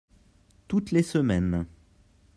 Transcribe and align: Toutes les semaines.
Toutes 0.67 0.89
les 0.89 1.03
semaines. 1.03 1.67